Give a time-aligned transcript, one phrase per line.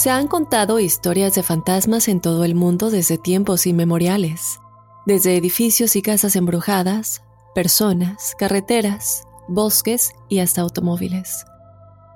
[0.00, 4.58] Se han contado historias de fantasmas en todo el mundo desde tiempos inmemoriales,
[5.04, 7.20] desde edificios y casas embrujadas,
[7.54, 11.44] personas, carreteras, bosques y hasta automóviles.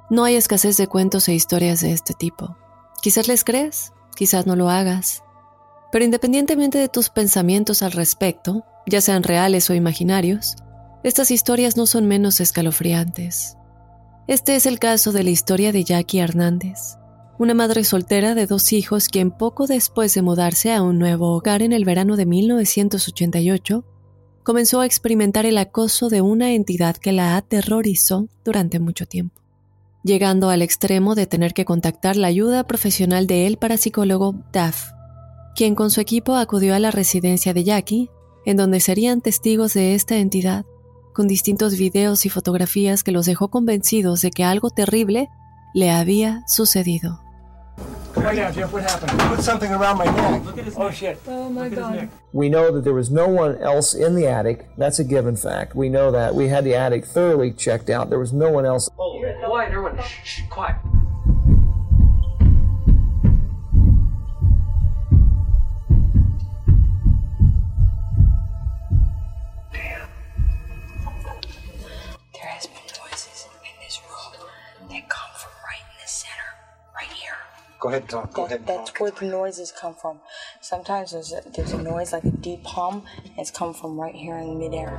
[0.09, 2.57] No hay escasez de cuentos e historias de este tipo.
[3.03, 5.23] Quizás les crees, quizás no lo hagas.
[5.93, 10.57] Pero independientemente de tus pensamientos al respecto, ya sean reales o imaginarios,
[11.03, 13.59] estas historias no son menos escalofriantes.
[14.27, 16.97] Este es el caso de la historia de Jackie Hernández,
[17.39, 21.63] una madre soltera de dos hijos quien poco después de mudarse a un nuevo hogar
[21.63, 23.85] en el verano de 1988,
[24.45, 29.41] comenzó a experimentar el acoso de una entidad que la aterrorizó durante mucho tiempo,
[30.05, 34.91] llegando al extremo de tener que contactar la ayuda profesional de él parapsicólogo Duff,
[35.57, 38.11] quien con su equipo acudió a la residencia de Jackie,
[38.45, 40.67] en donde serían testigos de esta entidad,
[41.15, 45.31] con distintos videos y fotografías que los dejó convencidos de que algo terrible
[45.73, 47.24] le había sucedido.
[48.25, 49.21] Right now, Jeff, what happened?
[49.21, 50.45] Put something around my neck.
[50.47, 50.97] Look at his oh, neck.
[50.97, 51.21] shit.
[51.27, 52.09] Oh, my Look God.
[52.33, 54.67] We know that there was no one else in the attic.
[54.79, 55.75] That's a given fact.
[55.75, 56.35] We know that.
[56.35, 58.09] We had the attic thoroughly checked out.
[58.09, 58.89] There was no one else.
[58.99, 59.99] Oh, quiet, everyone.
[59.99, 60.77] Shh, shh, quiet.
[77.85, 78.33] Go ahead and talk.
[78.33, 79.01] Go ahead That, and that's talk.
[79.03, 80.19] where the noises come from.
[80.63, 84.15] Sometimes there's a, there's a noise like a deep hum, and it's come from right
[84.15, 84.97] here in midair.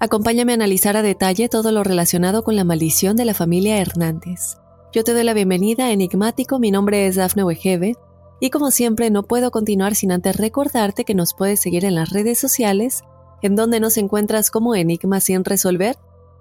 [0.00, 4.56] Acompáñame a analizar a detalle todo lo relacionado con la maldición de la familia Hernández.
[4.92, 7.94] Yo te doy la bienvenida a Enigmático, mi nombre es Dafne Wegebe,
[8.40, 12.10] y como siempre no puedo continuar sin antes recordarte que nos puedes seguir en las
[12.10, 13.04] redes sociales,
[13.42, 15.96] en donde nos encuentras como Enigma sin resolver,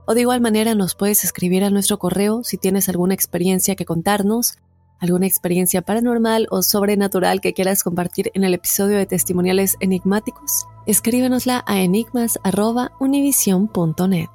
[0.05, 3.85] o de igual manera nos puedes escribir a nuestro correo si tienes alguna experiencia que
[3.85, 4.57] contarnos,
[4.99, 11.63] alguna experiencia paranormal o sobrenatural que quieras compartir en el episodio de testimoniales enigmáticos, escríbenosla
[11.65, 14.34] a enigmas.univision.net.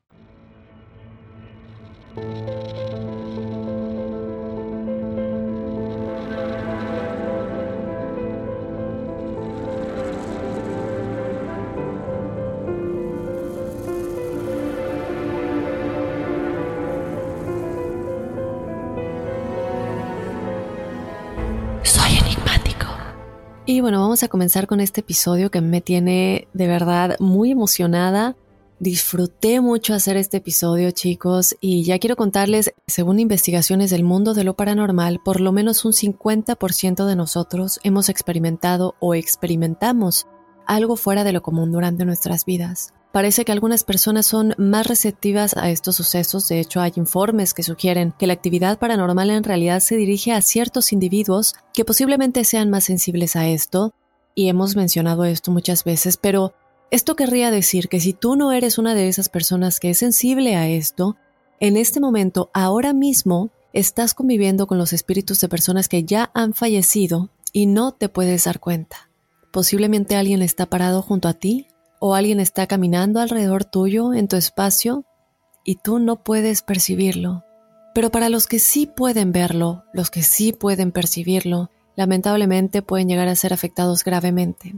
[2.13, 2.23] Soy
[22.17, 22.87] enigmático.
[23.65, 28.35] Y bueno, vamos a comenzar con este episodio que me tiene de verdad muy emocionada.
[28.81, 34.43] Disfruté mucho hacer este episodio, chicos, y ya quiero contarles, según investigaciones del mundo de
[34.43, 40.25] lo paranormal, por lo menos un 50% de nosotros hemos experimentado o experimentamos
[40.65, 42.91] algo fuera de lo común durante nuestras vidas.
[43.11, 47.61] Parece que algunas personas son más receptivas a estos sucesos, de hecho hay informes que
[47.61, 52.71] sugieren que la actividad paranormal en realidad se dirige a ciertos individuos que posiblemente sean
[52.71, 53.93] más sensibles a esto,
[54.33, 56.55] y hemos mencionado esto muchas veces, pero
[56.91, 60.57] esto querría decir que si tú no eres una de esas personas que es sensible
[60.57, 61.15] a esto,
[61.61, 66.53] en este momento, ahora mismo, estás conviviendo con los espíritus de personas que ya han
[66.53, 69.09] fallecido y no te puedes dar cuenta.
[69.51, 71.67] Posiblemente alguien está parado junto a ti
[71.99, 75.05] o alguien está caminando alrededor tuyo en tu espacio
[75.63, 77.45] y tú no puedes percibirlo.
[77.93, 83.29] Pero para los que sí pueden verlo, los que sí pueden percibirlo, lamentablemente pueden llegar
[83.29, 84.75] a ser afectados gravemente.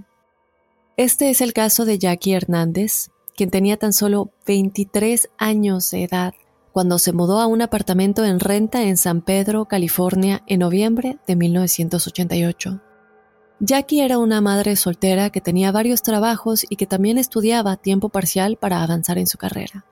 [0.95, 6.34] Este es el caso de Jackie Hernández, quien tenía tan solo 23 años de edad
[6.72, 11.36] cuando se mudó a un apartamento en renta en San Pedro, California, en noviembre de
[11.36, 12.81] 1988.
[13.60, 18.57] Jackie era una madre soltera que tenía varios trabajos y que también estudiaba tiempo parcial
[18.57, 19.86] para avanzar en su carrera.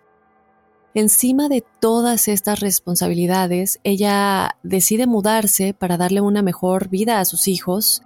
[0.94, 7.48] Encima de todas estas responsabilidades, ella decide mudarse para darle una mejor vida a sus
[7.48, 8.04] hijos.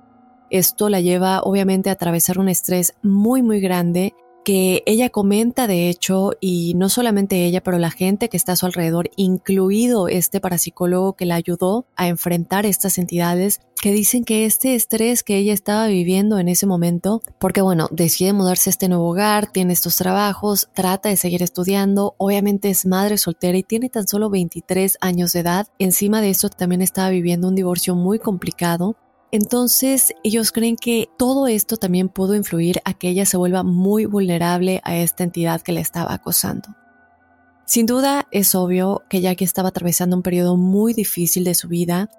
[0.49, 4.13] Esto la lleva obviamente a atravesar un estrés muy muy grande
[4.45, 8.55] que ella comenta de hecho, y no solamente ella, pero la gente que está a
[8.55, 14.45] su alrededor, incluido este parapsicólogo que la ayudó a enfrentar estas entidades, que dicen que
[14.45, 18.87] este estrés que ella estaba viviendo en ese momento, porque bueno, decide mudarse a este
[18.87, 23.89] nuevo hogar, tiene estos trabajos, trata de seguir estudiando, obviamente es madre soltera y tiene
[23.89, 28.19] tan solo 23 años de edad, encima de eso también estaba viviendo un divorcio muy
[28.19, 28.95] complicado,
[29.31, 34.05] entonces ellos creen que todo esto también pudo influir a que ella se vuelva muy
[34.05, 36.69] vulnerable a esta entidad que le estaba acosando.
[37.65, 42.09] Sin duda es obvio que Jackie estaba atravesando un periodo muy difícil de su vida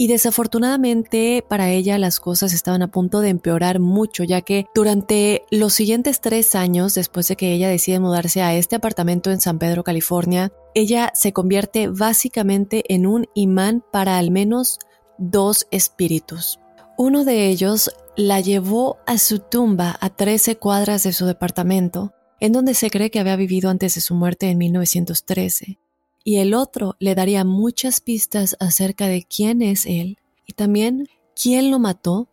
[0.00, 5.42] y desafortunadamente para ella las cosas estaban a punto de empeorar mucho, ya que durante
[5.50, 9.58] los siguientes tres años, después de que ella decide mudarse a este apartamento en San
[9.58, 14.78] Pedro, California, ella se convierte básicamente en un imán para al menos
[15.18, 16.58] dos espíritus.
[16.96, 22.52] Uno de ellos la llevó a su tumba a 13 cuadras de su departamento, en
[22.52, 25.78] donde se cree que había vivido antes de su muerte en 1913,
[26.24, 31.08] y el otro le daría muchas pistas acerca de quién es él y también
[31.40, 32.28] quién lo mató.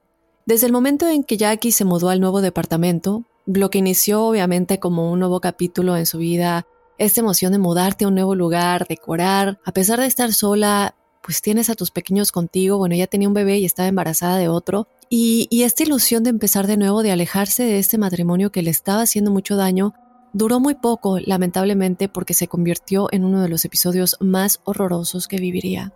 [0.46, 4.80] Desde el momento en que Jackie se mudó al nuevo departamento, lo que inició obviamente
[4.80, 6.66] como un nuevo capítulo en su vida
[6.98, 11.42] esta emoción de mudarte a un nuevo lugar, decorar, a pesar de estar sola, pues
[11.42, 14.88] tienes a tus pequeños contigo, bueno, ella tenía un bebé y estaba embarazada de otro,
[15.10, 19.02] y, esta ilusión de empezar de nuevo, de alejarse de este matrimonio que le estaba
[19.02, 19.94] haciendo mucho daño,
[20.34, 25.38] duró muy poco, lamentablemente, porque se convirtió en uno de los episodios más horrorosos que
[25.38, 25.94] viviría.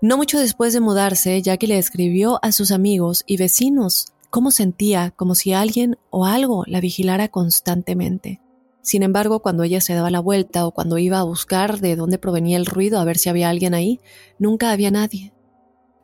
[0.00, 5.10] No mucho después de mudarse, Jackie le escribió a sus amigos y vecinos cómo sentía,
[5.10, 8.40] como si alguien o algo la vigilara constantemente.
[8.84, 12.18] Sin embargo, cuando ella se daba la vuelta o cuando iba a buscar de dónde
[12.18, 13.98] provenía el ruido a ver si había alguien ahí,
[14.38, 15.32] nunca había nadie.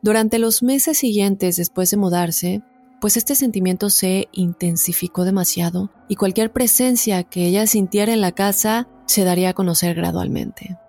[0.01, 2.63] Durante los meses siguientes después de mudarse,
[2.99, 8.87] pues este sentimiento se intensificó demasiado y cualquier presencia que ella sintiera en la casa
[9.05, 10.80] se daría a conocer gradualmente.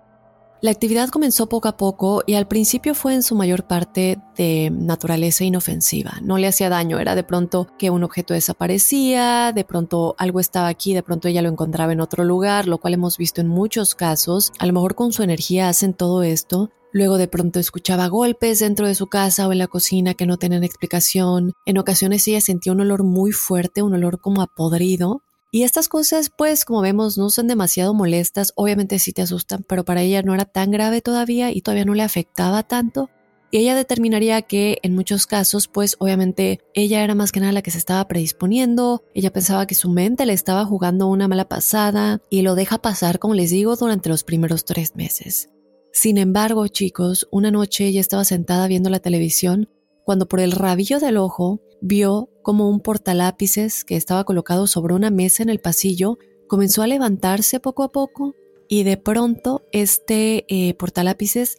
[0.63, 4.69] La actividad comenzó poco a poco y al principio fue en su mayor parte de
[4.71, 6.13] naturaleza inofensiva.
[6.21, 10.69] No le hacía daño, era de pronto que un objeto desaparecía, de pronto algo estaba
[10.69, 13.93] aquí, de pronto ella lo encontraba en otro lugar, lo cual hemos visto en muchos
[13.93, 14.53] casos.
[14.57, 16.69] A lo mejor con su energía hacen todo esto.
[16.93, 20.37] Luego de pronto escuchaba golpes dentro de su casa o en la cocina que no
[20.37, 21.51] tenían explicación.
[21.65, 25.23] En ocasiones ella sentía un olor muy fuerte, un olor como a podrido
[25.55, 28.53] y estas cosas, pues, como vemos, no son demasiado molestas.
[28.55, 31.93] Obviamente sí te asustan, pero para ella no era tan grave todavía y todavía no
[31.93, 33.11] le afectaba tanto.
[33.51, 37.61] Y ella determinaría que en muchos casos, pues obviamente ella era más que nada la
[37.61, 42.19] que se estaba predisponiendo, ella pensaba que su mente le estaba jugando una mala pasada
[42.31, 45.51] y lo deja pasar, como les digo, durante los primeros tres meses.
[45.91, 49.69] Sin embargo, chicos, una noche ella estaba sentada viendo la televisión
[50.03, 55.11] cuando por el rabillo del ojo vio como un portalápices que estaba colocado sobre una
[55.11, 58.35] mesa en el pasillo comenzó a levantarse poco a poco
[58.69, 61.57] y de pronto este eh, portalápices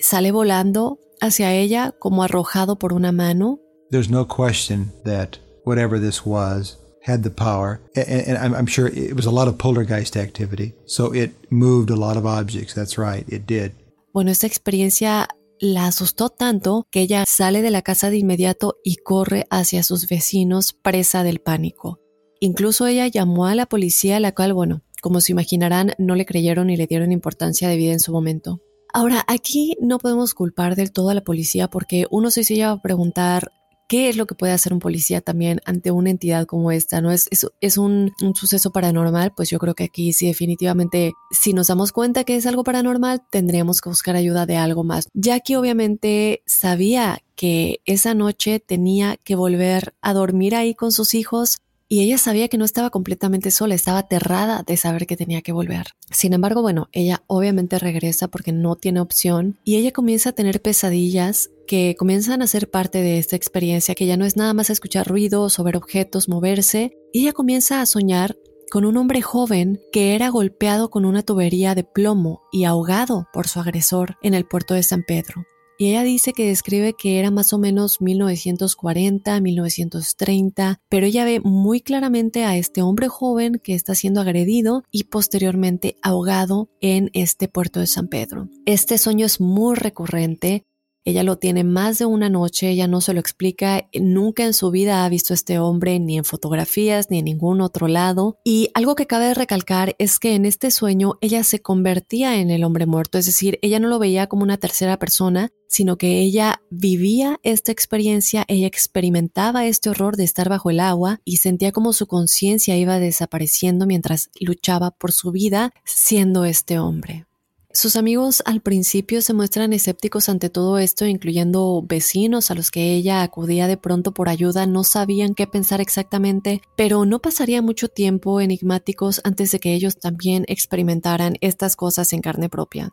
[0.00, 3.60] sale volando hacia ella como arrojado por una mano.
[3.90, 9.14] There's no question that whatever this was had the power, and, I'm, I'm sure it
[9.14, 12.74] was a lot of poltergeist activity, so it moved a lot of objects.
[12.74, 13.72] That's right, it did.
[14.12, 15.28] Bueno, esta experiencia
[15.60, 20.08] la asustó tanto que ella sale de la casa de inmediato y corre hacia sus
[20.08, 22.00] vecinos presa del pánico.
[22.40, 26.68] Incluso ella llamó a la policía, la cual, bueno, como se imaginarán, no le creyeron
[26.68, 28.62] ni le dieron importancia debida en su momento.
[28.92, 32.80] Ahora, aquí no podemos culpar del todo a la policía porque uno se iba a
[32.80, 33.52] preguntar
[33.90, 37.10] qué es lo que puede hacer un policía también ante una entidad como esta, ¿no?
[37.10, 37.28] Es,
[37.60, 41.90] es, un, un, suceso paranormal, pues yo creo que aquí sí definitivamente, si nos damos
[41.90, 45.08] cuenta que es algo paranormal, tendríamos que buscar ayuda de algo más.
[45.12, 51.58] Jackie obviamente sabía que esa noche tenía que volver a dormir ahí con sus hijos
[51.92, 55.50] y ella sabía que no estaba completamente sola, estaba aterrada de saber que tenía que
[55.50, 55.88] volver.
[56.12, 60.62] Sin embargo, bueno, ella obviamente regresa porque no tiene opción y ella comienza a tener
[60.62, 64.70] pesadillas que comienzan a ser parte de esta experiencia, que ya no es nada más
[64.70, 68.36] escuchar ruidos o ver objetos moverse, y ella comienza a soñar
[68.70, 73.48] con un hombre joven que era golpeado con una tubería de plomo y ahogado por
[73.48, 75.44] su agresor en el puerto de San Pedro
[75.80, 81.40] y ella dice que describe que era más o menos 1940, 1930, pero ella ve
[81.40, 87.48] muy claramente a este hombre joven que está siendo agredido y posteriormente ahogado en este
[87.48, 88.50] puerto de San Pedro.
[88.66, 90.66] Este sueño es muy recurrente,
[91.04, 94.70] ella lo tiene más de una noche, ella no se lo explica, nunca en su
[94.70, 98.38] vida ha visto a este hombre ni en fotografías ni en ningún otro lado.
[98.44, 102.64] Y algo que cabe recalcar es que en este sueño ella se convertía en el
[102.64, 106.62] hombre muerto, es decir, ella no lo veía como una tercera persona, sino que ella
[106.70, 111.92] vivía esta experiencia, ella experimentaba este horror de estar bajo el agua y sentía como
[111.92, 117.29] su conciencia iba desapareciendo mientras luchaba por su vida siendo este hombre.
[117.72, 122.94] Sus amigos al principio se muestran escépticos ante todo esto, incluyendo vecinos a los que
[122.94, 127.86] ella acudía de pronto por ayuda, no sabían qué pensar exactamente, pero no pasaría mucho
[127.86, 132.92] tiempo enigmáticos antes de que ellos también experimentaran estas cosas en carne propia.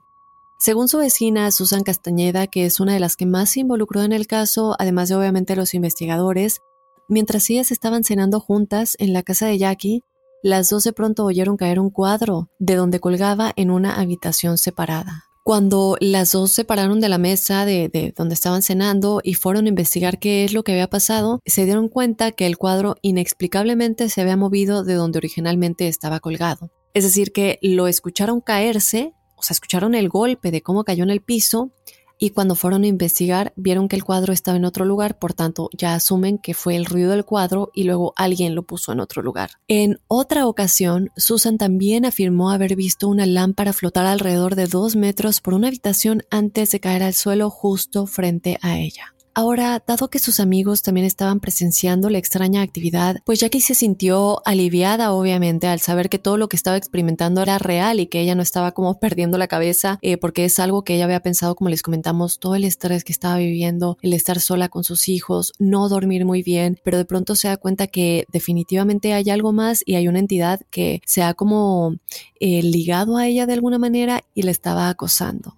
[0.59, 4.13] Según su vecina Susan Castañeda, que es una de las que más se involucró en
[4.13, 6.61] el caso, además de obviamente los investigadores,
[7.09, 10.03] mientras ellas estaban cenando juntas en la casa de Jackie,
[10.43, 15.25] las dos de pronto oyeron caer un cuadro de donde colgaba en una habitación separada.
[15.43, 19.65] Cuando las dos se pararon de la mesa de, de, donde estaban cenando y fueron
[19.65, 24.09] a investigar qué es lo que había pasado, se dieron cuenta que el cuadro inexplicablemente
[24.09, 26.69] se había movido de donde originalmente estaba colgado.
[26.93, 31.11] Es decir, que lo escucharon caerse, o sea, escucharon el golpe de cómo cayó en
[31.11, 31.71] el piso
[32.19, 35.69] y cuando fueron a investigar vieron que el cuadro estaba en otro lugar, por tanto
[35.73, 39.21] ya asumen que fue el ruido del cuadro y luego alguien lo puso en otro
[39.21, 39.51] lugar.
[39.67, 45.41] En otra ocasión, Susan también afirmó haber visto una lámpara flotar alrededor de dos metros
[45.41, 49.16] por una habitación antes de caer al suelo justo frente a ella.
[49.39, 54.41] Ahora, dado que sus amigos también estaban presenciando la extraña actividad, pues Jackie se sintió
[54.45, 58.33] aliviada obviamente al saber que todo lo que estaba experimentando era real y que ella
[58.33, 61.69] no estaba como perdiendo la cabeza eh, porque es algo que ella había pensado, como
[61.69, 65.87] les comentamos, todo el estrés que estaba viviendo, el estar sola con sus hijos, no
[65.87, 69.97] dormir muy bien, pero de pronto se da cuenta que definitivamente hay algo más y
[69.97, 71.97] hay una entidad que se ha como
[72.39, 75.53] eh, ligado a ella de alguna manera y le estaba acosando.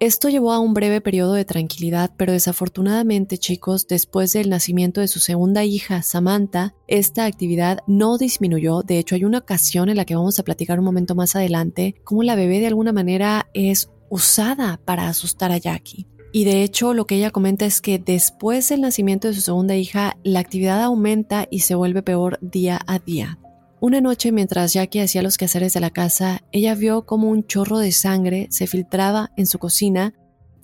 [0.00, 5.08] Esto llevó a un breve periodo de tranquilidad, pero desafortunadamente, chicos, después del nacimiento de
[5.08, 8.82] su segunda hija, Samantha, esta actividad no disminuyó.
[8.82, 11.94] De hecho, hay una ocasión en la que vamos a platicar un momento más adelante,
[12.02, 16.08] cómo la bebé de alguna manera es usada para asustar a Jackie.
[16.32, 19.76] Y de hecho, lo que ella comenta es que después del nacimiento de su segunda
[19.76, 23.38] hija, la actividad aumenta y se vuelve peor día a día.
[23.80, 27.78] Una noche mientras Jackie hacía los quehaceres de la casa, ella vio como un chorro
[27.78, 30.14] de sangre se filtraba en su cocina.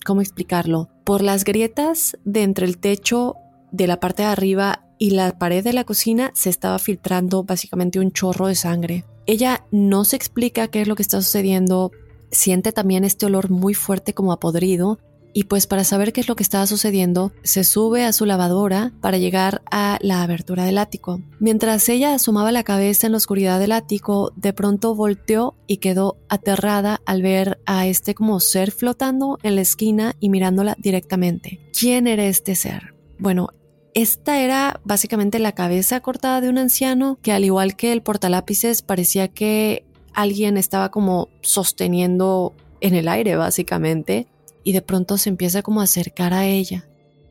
[0.07, 0.89] ¿Cómo explicarlo?
[1.05, 3.35] Por las grietas de entre el techo
[3.73, 8.01] de la parte de arriba y la pared de la cocina se estaba filtrando básicamente
[8.01, 9.05] un chorro de sangre.
[9.27, 11.91] Ella no se explica qué es lo que está sucediendo,
[12.31, 14.99] siente también este olor muy fuerte como a podrido
[15.33, 18.93] y pues para saber qué es lo que estaba sucediendo, se sube a su lavadora
[19.01, 21.21] para llegar a la abertura del ático.
[21.39, 26.17] Mientras ella asomaba la cabeza en la oscuridad del ático, de pronto volteó y quedó
[26.29, 31.61] aterrada al ver a este como ser flotando en la esquina y mirándola directamente.
[31.79, 32.95] ¿Quién era este ser?
[33.19, 33.51] Bueno,
[33.95, 38.83] esta era básicamente la cabeza cortada de un anciano que al igual que el portalápices
[38.83, 39.85] parecía que
[40.15, 44.27] alguien estaba como sosteniendo en el aire básicamente
[44.65, 46.87] y de pronto se empieza como a acercar a ella.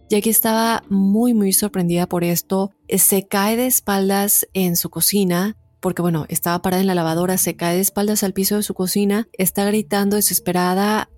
[0.10, 6.02] Jackie estaba muy muy sorprendida por esto, se cae de espaldas en su cocina, porque
[6.02, 9.28] bueno, estaba parada en la lavadora, se cae de espaldas al piso de su cocina,
[9.34, 11.10] está gritando desesperada,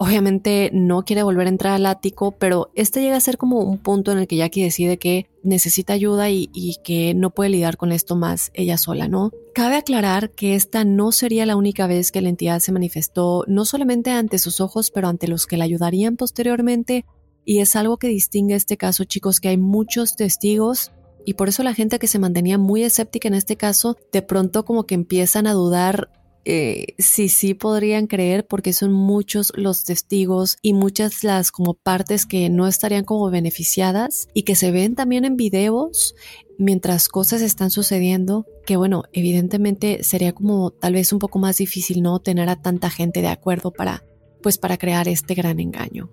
[0.00, 3.78] Obviamente no quiere volver a entrar al ático, pero este llega a ser como un
[3.78, 6.48] punto en el que Jackie decide que necesita ayuda y,
[6.84, 9.32] que no puede lidiar con esto más ella sola, ¿no?
[9.54, 13.64] Cabe aclarar que esta no sería la única vez que la entidad se manifestó, no
[13.64, 17.04] solamente ante sus ojos, pero ante los que la ayudarían posteriormente.
[17.44, 20.92] Y es algo que distingue este caso, chicos, que hay muchos testigos
[21.28, 24.64] y por eso la gente que se mantenía muy escéptica en este caso, de pronto
[24.64, 26.08] como que empiezan a dudar
[26.44, 32.26] eh, sí, sí podrían creer porque son muchos los testigos y muchas las como partes
[32.26, 36.14] que no estarían como beneficiadas y que se ven también en videos
[36.58, 42.02] mientras cosas están sucediendo que bueno, evidentemente sería como tal vez un poco más difícil
[42.02, 44.04] no tener a tanta gente de acuerdo para
[44.42, 46.10] pues para crear este gran engaño.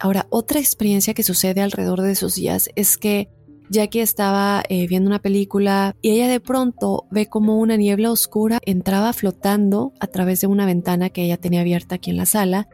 [0.00, 3.28] Ahora, otra experiencia que sucede alrededor de esos días es que
[3.72, 8.60] Jackie estaba eh, viendo una película y ella de pronto ve como una niebla oscura
[8.66, 12.68] entraba flotando a través de una ventana que ella tenía abierta aquí en la sala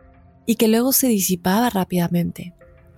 [0.45, 2.53] y que luego se disipaba rápidamente.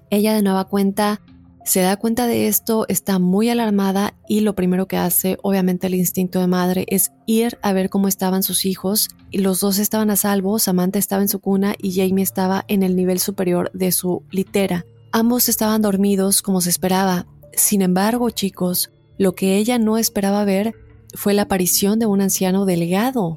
[0.09, 1.21] Ella de nueva cuenta
[1.67, 5.95] se da cuenta de esto, está muy alarmada y lo primero que hace, obviamente el
[5.95, 10.09] instinto de madre, es ir a ver cómo estaban sus hijos y los dos estaban
[10.09, 13.93] a salvo, Samantha estaba en su cuna y Jamie estaba en el nivel superior de
[13.93, 14.87] su litera.
[15.13, 20.75] Ambos estaban dormidos como se esperaba sin embargo, chicos, lo que ella no esperaba ver
[21.15, 23.37] fue la aparición de un anciano delgado,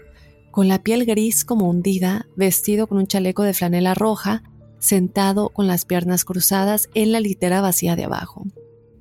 [0.52, 4.44] con la piel gris como hundida, vestido con un chaleco de flanela roja,
[4.80, 8.46] sentado con las piernas cruzadas en la litera vacía de abajo.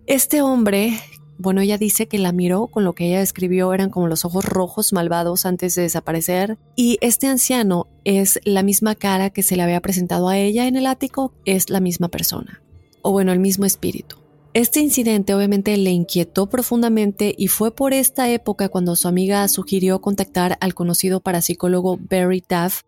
[0.07, 0.98] Este hombre,
[1.38, 4.44] bueno, ella dice que la miró con lo que ella describió eran como los ojos
[4.44, 9.62] rojos malvados antes de desaparecer, y este anciano es la misma cara que se le
[9.62, 12.62] había presentado a ella en el ático, es la misma persona,
[13.03, 14.21] o bueno, el mismo espíritu.
[14.55, 20.03] Este incidente obviamente le inquietó profundamente y fue por esta época cuando su amiga sugirió
[20.03, 22.83] contactar al conocido parapsicólogo Barry Taff,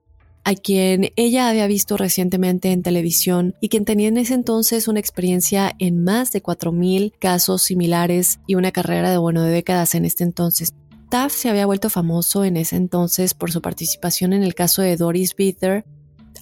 [0.44, 5.00] a quien ella había visto recientemente en televisión y quien tenía en ese entonces una
[5.00, 10.05] experiencia en más de 4.000 casos similares y una carrera de bueno de décadas en
[10.05, 10.74] este entonces.
[11.09, 14.98] Taff se había vuelto famoso en ese entonces por su participación en el caso de
[14.98, 15.87] Doris Bither,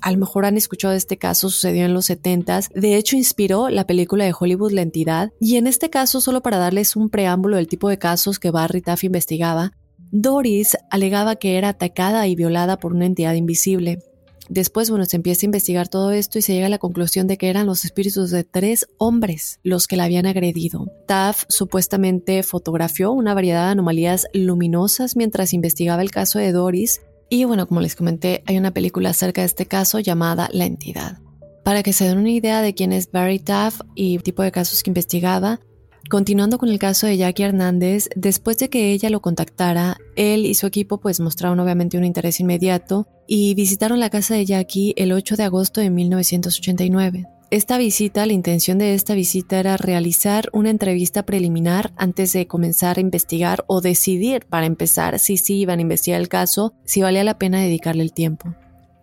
[0.03, 2.71] a lo mejor han escuchado este caso, sucedió en los 70s.
[2.75, 5.31] De hecho, inspiró la película de Hollywood La Entidad.
[5.41, 8.83] Y en este caso, solo para darles un preámbulo del tipo de casos que Barry
[8.83, 9.73] Taff investigaba,
[10.11, 14.01] Doris alegaba que era atacada y violada por una entidad invisible.
[14.49, 17.38] Después, bueno, se empieza a investigar todo esto y se llega a la conclusión de
[17.38, 20.87] que eran los espíritus de tres hombres los que la habían agredido.
[21.07, 27.01] Taff supuestamente fotografió una variedad de anomalías luminosas mientras investigaba el caso de Doris
[27.33, 31.16] y bueno, como les comenté, hay una película acerca de este caso llamada La entidad.
[31.64, 34.53] Para que se den una idea de quién es Barry Taff y el tipo de
[34.53, 35.59] casos que investigaba,
[36.11, 40.53] continuando con el caso de Jackie Hernández, después de que ella lo contactara, él y
[40.53, 45.11] su equipo pues mostraron obviamente un interés inmediato y visitaron la casa de Jackie el
[45.11, 47.25] 8 de agosto de 1989.
[47.53, 52.97] Esta visita, la intención de esta visita era realizar una entrevista preliminar antes de comenzar
[52.97, 57.25] a investigar o decidir para empezar si sí iban a investigar el caso, si valía
[57.25, 58.55] la pena dedicarle el tiempo.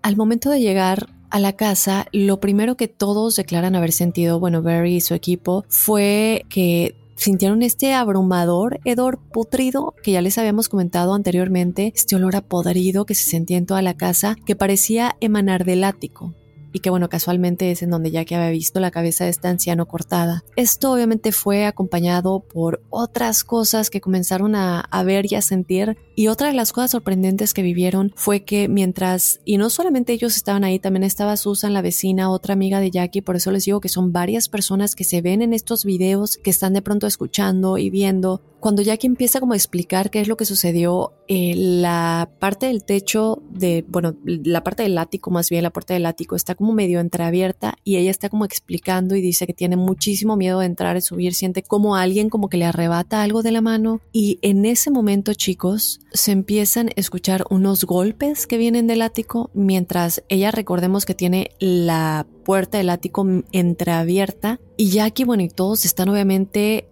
[0.01, 4.63] Al momento de llegar a la casa, lo primero que todos declaran haber sentido, bueno,
[4.63, 10.69] Barry y su equipo, fue que sintieron este abrumador hedor putrido que ya les habíamos
[10.69, 15.17] comentado anteriormente, este olor a podrido que se sentía en toda la casa que parecía
[15.19, 16.33] emanar del ático
[16.71, 19.47] y que bueno, casualmente es en donde ya que había visto la cabeza de este
[19.47, 20.43] anciano cortada.
[20.55, 25.97] Esto obviamente fue acompañado por otras cosas que comenzaron a, a, ver y a sentir
[26.15, 30.35] y otra de las cosas sorprendentes que vivieron fue que mientras, y no solamente ellos
[30.35, 33.79] estaban ahí, también estaba Susan, la vecina, otra amiga de Jackie, por eso les digo
[33.79, 37.77] que son varias personas que se ven en estos videos, que están de pronto escuchando
[37.77, 42.29] y viendo cuando Jackie empieza como a explicar qué es lo que sucedió, eh, la
[42.39, 46.35] parte del techo de, bueno, la parte del ático, más bien la puerta del ático,
[46.35, 50.59] está como medio entreabierta y ella está como explicando y dice que tiene muchísimo miedo
[50.59, 54.01] de entrar y subir, siente como alguien como que le arrebata algo de la mano
[54.11, 59.51] y en ese momento, chicos, se empiezan a escuchar unos golpes que vienen del ático
[59.53, 65.85] mientras ella recordemos que tiene la puerta del ático entreabierta y Jackie, bueno, y todos
[65.85, 66.89] están obviamente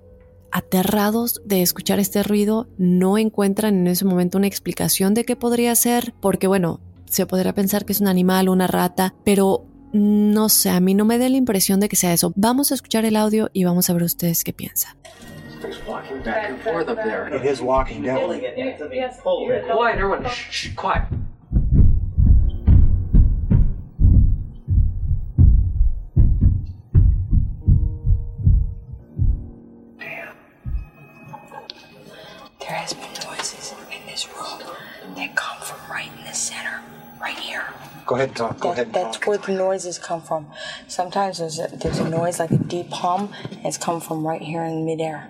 [0.52, 5.76] aterrados de escuchar este ruido, no encuentran en ese momento una explicación de qué podría
[5.76, 10.70] ser, porque bueno, se podría pensar que es un animal, una rata, pero no sé,
[10.70, 12.34] a mí no me da la impresión de que sea eso.
[12.36, 14.96] Vamos a escuchar el audio y vamos a ver ustedes qué piensan.
[16.24, 16.48] There
[32.76, 34.60] has been noises in this room
[35.16, 36.82] that come from right in the center,
[37.22, 37.64] right here.
[38.06, 38.60] Go ahead and talk.
[38.60, 39.28] Go That- ahead and that's talk.
[39.28, 40.48] where the noises come from.
[40.88, 44.42] Sometimes there's a, there's a noise like a deep hum, and it's come from right
[44.42, 45.28] here in midair.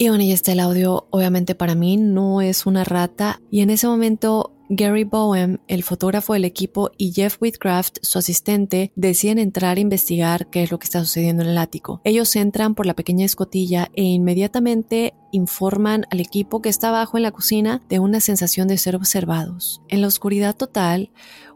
[0.00, 3.40] Y bueno, y este el audio, obviamente para mí no es una rata.
[3.50, 8.92] Y en ese momento, Gary Bowen, el fotógrafo del equipo, y Jeff Whitcraft, su asistente,
[8.96, 12.02] deciden entrar a investigar qué es lo que está sucediendo en el ático.
[12.04, 17.22] Ellos entran por la pequeña escotilla e inmediatamente informan al equipo que está abajo en
[17.22, 19.82] la cocina de una sensación de ser observados.
[19.88, 21.10] En la oscuridad total,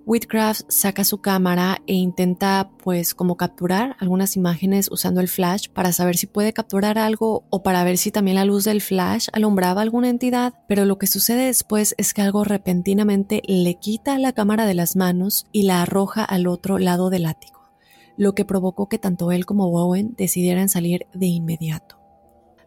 [0.05, 5.93] Whitcraft saca su cámara e intenta pues como capturar algunas imágenes usando el flash para
[5.93, 9.81] saber si puede capturar algo o para ver si también la luz del flash alumbraba
[9.81, 14.67] alguna entidad, pero lo que sucede después es que algo repentinamente le quita la cámara
[14.67, 17.71] de las manos y la arroja al otro lado del ático,
[18.17, 22.01] lo que provocó que tanto él como Bowen decidieran salir de inmediato.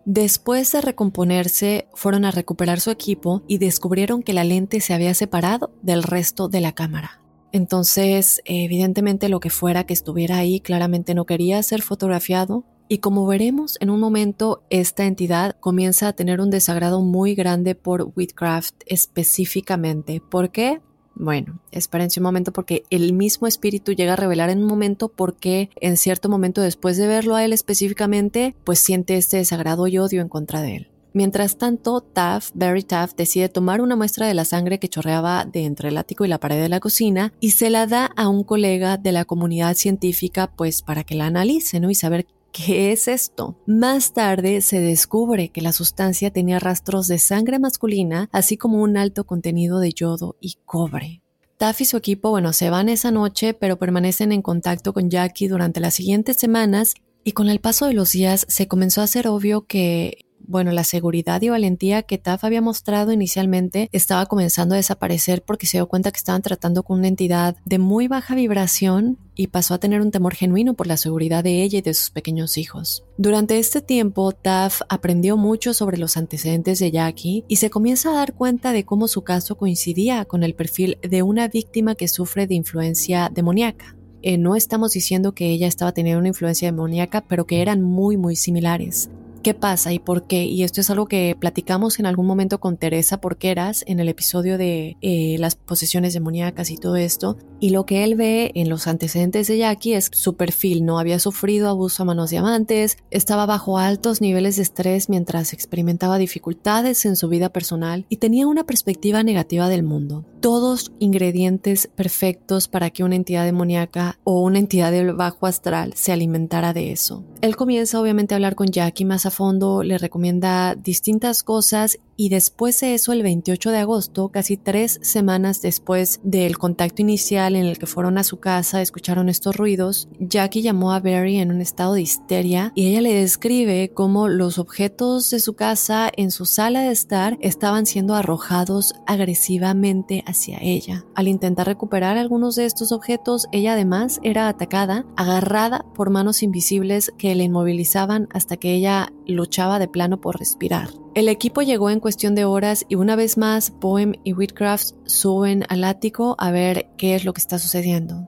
[0.05, 5.13] Después de recomponerse, fueron a recuperar su equipo y descubrieron que la lente se había
[5.15, 7.24] separado del resto de la cámara.
[7.55, 13.25] Entonces, evidentemente lo que fuera que estuviera ahí claramente no quería ser fotografiado y como
[13.25, 18.75] veremos en un momento, esta entidad comienza a tener un desagrado muy grande por Whitcraft
[18.87, 20.21] específicamente.
[20.29, 20.81] ¿Por qué?
[21.15, 25.37] Bueno, espérense un momento porque el mismo espíritu llega a revelar en un momento por
[25.37, 29.97] qué en cierto momento después de verlo a él específicamente, pues siente este desagrado y
[29.97, 30.94] odio en contra de él.
[31.15, 35.63] Mientras tanto, Taff, Barry Taff, decide tomar una muestra de la sangre que chorreaba de
[35.63, 38.43] entre el ático y la pared de la cocina y se la da a un
[38.43, 41.89] colega de la comunidad científica pues para que la analice ¿no?
[41.89, 43.57] y saber ¿Qué es esto?
[43.65, 48.97] Más tarde se descubre que la sustancia tenía rastros de sangre masculina, así como un
[48.97, 51.21] alto contenido de yodo y cobre.
[51.57, 55.47] Taff y su equipo, bueno, se van esa noche, pero permanecen en contacto con Jackie
[55.47, 59.27] durante las siguientes semanas y con el paso de los días se comenzó a hacer
[59.27, 64.77] obvio que bueno, la seguridad y valentía que Taff había mostrado inicialmente estaba comenzando a
[64.77, 69.17] desaparecer porque se dio cuenta que estaban tratando con una entidad de muy baja vibración
[69.35, 72.09] y pasó a tener un temor genuino por la seguridad de ella y de sus
[72.09, 73.03] pequeños hijos.
[73.17, 78.15] Durante este tiempo, Taff aprendió mucho sobre los antecedentes de Jackie y se comienza a
[78.15, 82.47] dar cuenta de cómo su caso coincidía con el perfil de una víctima que sufre
[82.47, 83.95] de influencia demoníaca.
[84.21, 88.17] Eh, no estamos diciendo que ella estaba teniendo una influencia demoníaca, pero que eran muy,
[88.17, 89.09] muy similares.
[89.45, 90.45] ¿Qué pasa y por qué?
[90.45, 94.57] Y esto es algo que platicamos en algún momento con Teresa Porqueras en el episodio
[94.57, 97.37] de eh, las posesiones demoníacas y todo esto.
[97.59, 100.83] Y lo que él ve en los antecedentes de Jackie es su perfil.
[100.83, 105.53] No había sufrido abuso a manos de amantes, estaba bajo altos niveles de estrés mientras
[105.53, 110.25] experimentaba dificultades en su vida personal y tenía una perspectiva negativa del mundo.
[110.41, 116.11] Todos ingredientes perfectos para que una entidad demoníaca o una entidad del bajo astral se
[116.11, 117.23] alimentara de eso.
[117.41, 122.29] Él comienza obviamente a hablar con Jackie más a fondo, le recomienda distintas cosas y
[122.29, 127.65] después de eso, el 28 de agosto, casi tres semanas después del contacto inicial en
[127.65, 131.59] el que fueron a su casa, escucharon estos ruidos, Jackie llamó a Barry en un
[131.59, 136.45] estado de histeria y ella le describe cómo los objetos de su casa en su
[136.45, 141.05] sala de estar estaban siendo arrojados agresivamente hacia ella.
[141.15, 147.11] Al intentar recuperar algunos de estos objetos, ella además era atacada, agarrada por manos invisibles
[147.17, 150.89] que le inmovilizaban hasta que ella luchaba de plano por respirar.
[151.13, 155.63] El equipo llegó en cuestión de horas y una vez más Poem y Whitcraft suben
[155.69, 158.27] al ático a ver qué es lo que está sucediendo.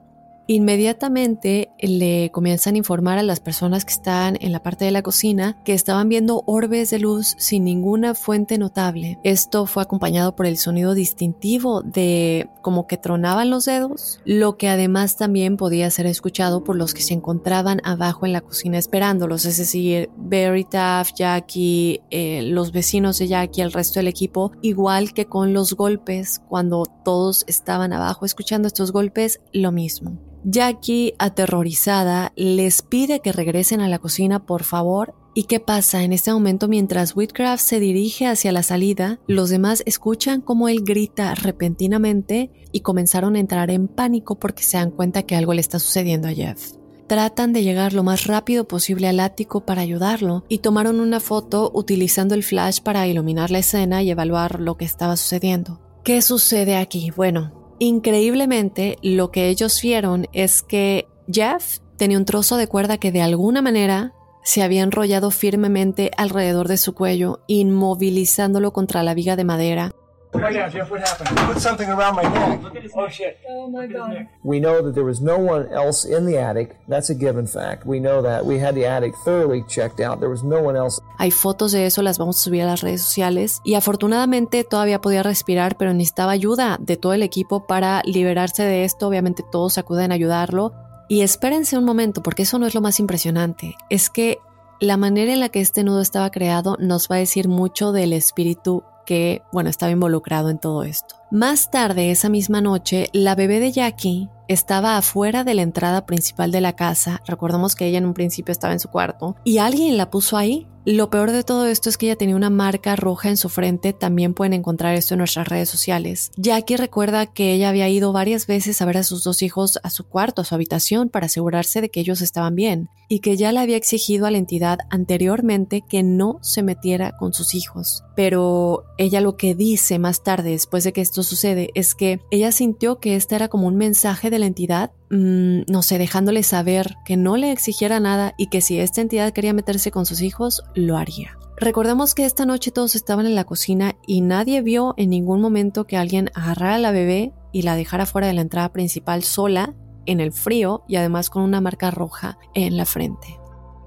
[0.50, 5.02] Inmediatamente le comienzan a informar a las personas que están en la parte de la
[5.02, 9.18] cocina que estaban viendo orbes de luz sin ninguna fuente notable.
[9.24, 14.70] Esto fue acompañado por el sonido distintivo de como que tronaban los dedos, lo que
[14.70, 19.44] además también podía ser escuchado por los que se encontraban abajo en la cocina esperándolos,
[19.44, 25.12] es decir, Barry Taff, Jackie, eh, los vecinos de Jackie, el resto del equipo, igual
[25.12, 30.18] que con los golpes, cuando todos estaban abajo escuchando estos golpes, lo mismo.
[30.44, 35.14] Jackie, aterrorizada, les pide que regresen a la cocina, por favor.
[35.34, 36.02] ¿Y qué pasa?
[36.02, 40.82] En este momento, mientras Whitcraft se dirige hacia la salida, los demás escuchan cómo él
[40.84, 45.60] grita repentinamente y comenzaron a entrar en pánico porque se dan cuenta que algo le
[45.60, 46.72] está sucediendo a Jeff.
[47.08, 51.70] Tratan de llegar lo más rápido posible al ático para ayudarlo y tomaron una foto
[51.74, 55.80] utilizando el flash para iluminar la escena y evaluar lo que estaba sucediendo.
[56.04, 57.10] ¿Qué sucede aquí?
[57.10, 63.12] Bueno, Increíblemente, lo que ellos vieron es que Jeff tenía un trozo de cuerda que
[63.12, 69.36] de alguna manera se había enrollado firmemente alrededor de su cuello, inmovilizándolo contra la viga
[69.36, 69.92] de madera
[70.34, 71.36] Oh Jeff, what happened?
[71.52, 72.62] Put something around my neck.
[72.62, 73.38] Look at his oh shit.
[73.48, 74.28] Oh my god.
[74.44, 76.76] We know that there was no one else in the attic.
[76.86, 77.86] That's a given fact.
[77.86, 78.44] We know that.
[78.44, 80.20] We had the attic thoroughly checked out.
[80.20, 81.00] There was no one else.
[81.18, 83.60] Hay fotos de eso, las vamos a subir a las redes sociales.
[83.64, 88.84] Y afortunadamente todavía podía respirar, pero necesitaba ayuda de todo el equipo para liberarse de
[88.84, 89.08] esto.
[89.08, 90.74] Obviamente todos acuden a ayudarlo.
[91.08, 93.76] Y espérense un momento, porque eso no es lo más impresionante.
[93.88, 94.40] Es que
[94.78, 98.12] la manera en la que este nudo estaba creado nos va a decir mucho del
[98.12, 101.17] espíritu que, bueno, estaba involucrado en todo esto.
[101.30, 106.50] Más tarde, esa misma noche, la bebé de Jackie estaba afuera de la entrada principal
[106.50, 107.20] de la casa.
[107.26, 110.66] Recordamos que ella en un principio estaba en su cuarto y alguien la puso ahí
[110.90, 113.92] lo peor de todo esto es que ella tenía una marca roja en su frente,
[113.92, 116.30] también pueden encontrar esto en nuestras redes sociales.
[116.38, 119.90] Jackie recuerda que ella había ido varias veces a ver a sus dos hijos a
[119.90, 123.52] su cuarto, a su habitación, para asegurarse de que ellos estaban bien, y que ya
[123.52, 128.02] le había exigido a la entidad anteriormente que no se metiera con sus hijos.
[128.16, 132.98] Pero ella lo que dice más tarde, después de que sucede, es que ella sintió
[132.98, 137.16] que este era como un mensaje de la entidad Mm, no sé, dejándole saber que
[137.16, 140.96] no le exigiera nada y que si esta entidad quería meterse con sus hijos, lo
[140.96, 141.38] haría.
[141.56, 145.86] Recordemos que esta noche todos estaban en la cocina y nadie vio en ningún momento
[145.86, 149.74] que alguien agarrara a la bebé y la dejara fuera de la entrada principal sola,
[150.06, 153.38] en el frío y además con una marca roja en la frente.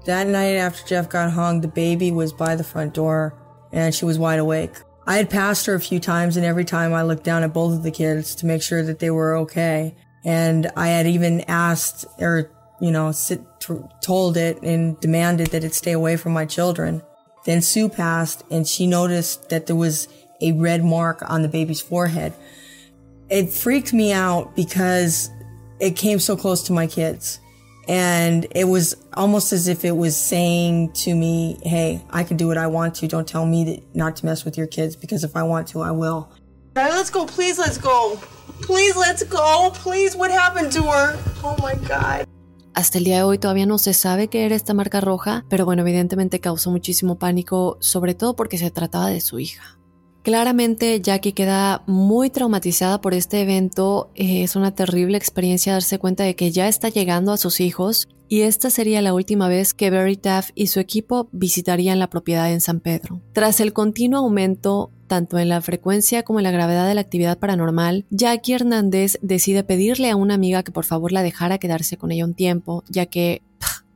[0.04, 3.34] That night after Jeff got hung, the baby was by the front door
[3.72, 4.84] and she was wide awake.
[5.06, 7.74] I had passed her a few times and every time I looked down at both
[7.74, 9.94] of the kids to make sure that they were okay.
[10.24, 13.42] And I had even asked or, you know, sit,
[14.00, 17.02] told it and demanded that it stay away from my children.
[17.44, 20.06] Then Sue passed and she noticed that there was
[20.40, 22.32] a red mark on the baby's forehead.
[23.28, 25.30] It freaked me out because
[25.80, 27.40] it came so close to my kids.
[27.88, 32.46] And it was almost as if it was saying to me, Hey, I can do
[32.46, 33.08] what I want to.
[33.08, 35.80] Don't tell me that not to mess with your kids because if I want to,
[35.82, 36.28] I will.
[36.74, 37.26] All right, let's go.
[37.26, 38.18] Please, let's go.
[38.62, 39.70] Please, let's go.
[39.74, 41.18] Please, what happened to her?
[41.42, 42.26] Oh my God.
[42.74, 45.66] Hasta el día de hoy todavía no se sabe qué era esta marca roja, pero
[45.66, 49.78] bueno, evidentemente causó muchísimo pánico, sobre todo porque se trataba de su hija.
[50.22, 56.22] Claramente Jackie queda muy traumatizada por este evento, eh, es una terrible experiencia darse cuenta
[56.22, 59.90] de que ya está llegando a sus hijos y esta sería la última vez que
[59.90, 63.20] Barry Taff y su equipo visitarían la propiedad en San Pedro.
[63.32, 67.38] Tras el continuo aumento tanto en la frecuencia como en la gravedad de la actividad
[67.38, 72.12] paranormal, Jackie Hernández decide pedirle a una amiga que por favor la dejara quedarse con
[72.12, 73.42] ella un tiempo, ya que